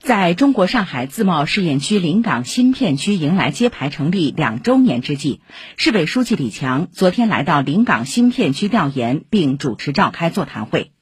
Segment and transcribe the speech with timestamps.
[0.00, 5.42] 在中国上海自贸试验区临港新片区迎来揭牌成立两周年之际，
[5.76, 10.92] 市委书记李强昨天来到临港新片区调研，并主持召开座谈会。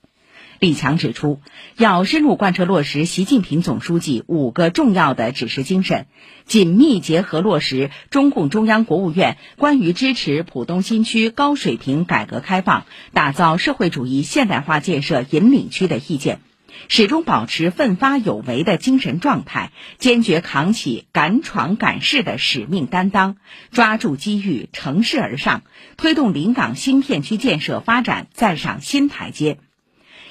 [0.58, 1.40] 李强指出，
[1.76, 6.06] 要深入贯彻落实习近平总书记五个重要的指示精神，
[6.44, 16.40] 紧密结合落实中共中央、国务院关于支持浦东新区高水平改革开放、打造社会主义现代化建设引领区的意见，
[16.88, 23.36] 始终保持奋发有为的精神状态，坚决扛起敢闯敢试的使命担当，
[23.70, 25.62] 抓住机遇，乘势而上，
[25.96, 29.58] 推动临港新片区建设发展再上新台阶。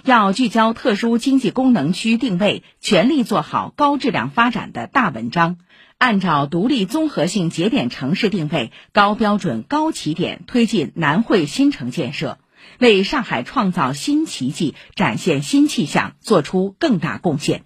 [0.03, 5.57] 要聚焦特殊经济功能区定位，全力做好高质量发展的大文章。
[5.97, 12.37] 按照独立综合性节点城市定位，高标准、高起点推进南汇新城建设，
[12.79, 17.63] 为上海创造新奇迹、展现新气象做出更大贡献。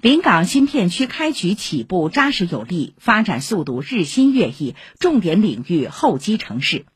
[0.00, 6.86] 临港新片区开局起步扎实有力，发展速度日新月异，重点领域厚积成市。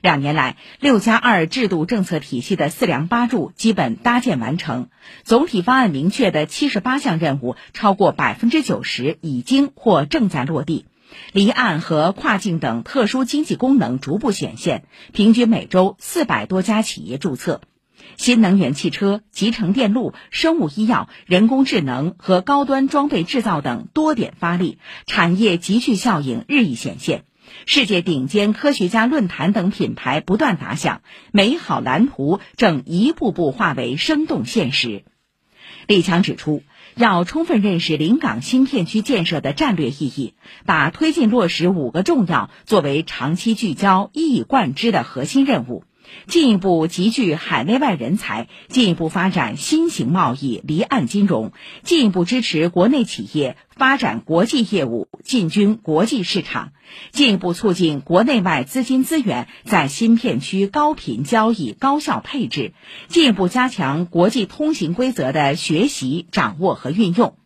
[0.00, 4.88] 两年来，六加二制度政策体系的四梁八柱基本搭建完成，
[5.24, 10.86] 总体方案明确的七十八项任务超过百分之九十已经或正在落地，
[11.32, 17.60] 离岸和跨境等特殊经济功能逐步显现，平均每周四百多家企业注册，
[18.16, 27.24] 新能源汽车、集成电路、生物医药、人工智能和高端装备制造等多点发力，产业集聚效应日益显现。
[27.64, 35.04] 世界顶尖科学家论坛等品牌不断打响，美好蓝图正一步步化为生动现实。
[35.86, 36.62] 李强指出，
[36.98, 40.32] 要充分认识临港新片区建设的战略意义，
[40.64, 45.84] 把推进落实五个重要作为长期聚焦、一以贯之的核心任务。
[46.26, 56.72] 进一步集聚海内外人才，进一步发展新型贸易离岸金融，进一步支持国内企业发展国际业务，进军国际市场，
[57.12, 62.72] 进一步促进国内外资金资源在新片区高频交易、高效配置，
[63.08, 67.36] 进一步加强国际通行规则的学习、掌握和运用。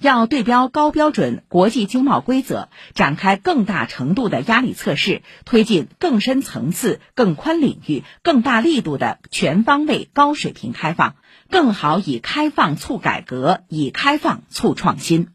[0.00, 11.16] 要对标高标准国际经贸规则，展开更大程度的压力测试，推进更深层次、更宽领域、更大力度的全方位高水平开放，
[11.50, 15.28] 更好以开放促改革，以开放促创新。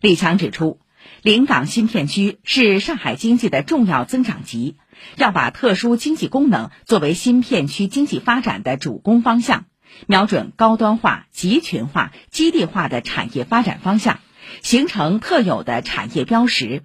[0.00, 0.78] 李强指出，
[1.22, 4.76] 临港新片区是上海经济的重要增长极，
[5.16, 9.66] 要把特殊经济功能作为新片区经济发展的主攻方向。
[10.06, 14.20] 瞄准高端化、集群化、基地化的产业发展方向，
[14.62, 16.82] 形成特有的产业标识，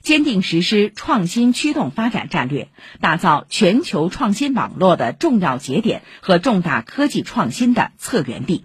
[0.00, 2.68] 坚定实施创新驱动发展战略，
[3.00, 8.64] 打造全球创新网络的重要节点和重大科技创新的策源地。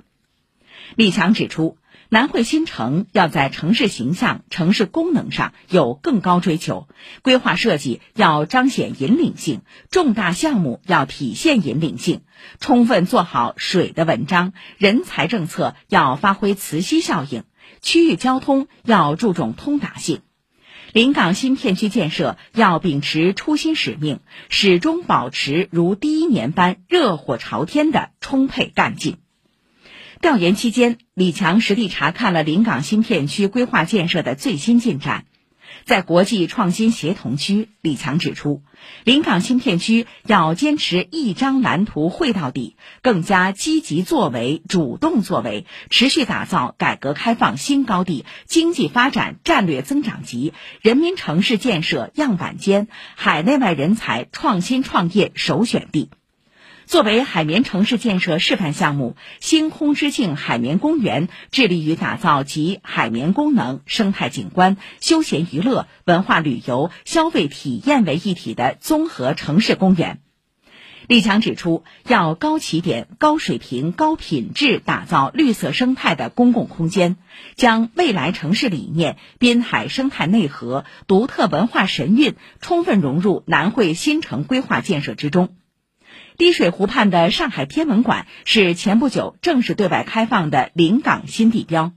[0.96, 1.78] 李强指出。
[2.10, 6.88] 南汇新城要在城市形象、城市功能上有更高追求，
[7.24, 12.22] 规划设计要彰显引领性，重大项目要体现引领性，
[12.60, 17.44] 充分做好水的文章，人才政策要发挥磁吸效应，
[17.82, 20.22] 区域交通要注重通达性，
[20.94, 29.18] 临港新片区建设要秉持初心使命，始终保持如第一年般热火朝天的充沛干劲。
[30.22, 35.26] 调研期间，李强实地查看了临港新片区规划建设的最新进展。
[35.84, 38.64] 在国际创新协同区，李强指出，
[39.04, 56.10] 临港新片区要坚持一张蓝图绘到底，更加积极作为、主动作为，持续打造改革开放新高地、经济发展战略增长极、人民城市建设样板间、海内外人才创新创业首选地。
[56.86, 70.20] 作为海绵城市建设示范项目，星空之境海绵公园致力于打造集海绵功能、生态景观、休闲娱乐、文化旅游、消费体验为一体的综合城市公园。
[71.08, 77.18] 李强指出，要高起点、高水平、高品质打造绿色生态的公共空间，
[77.56, 85.56] 将未来城市理念、滨海生态内核、独特文化神韵充分融入南汇新城规划建设之中。
[86.38, 91.94] 滴水湖畔的上海天文馆是前不久正式对外开放的临港新地标。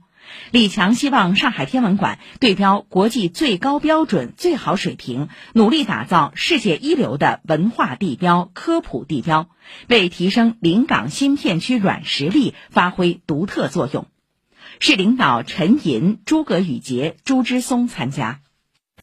[0.51, 9.49] 李强希望上海天文馆对标国际最高标准、最好水平，努力打造世界一流的文化地标、科普地标，
[9.87, 14.05] 为提升临港新片区软实力发挥独特作用。
[14.79, 18.39] 市领导陈寅、诸葛宇杰、朱之松参加。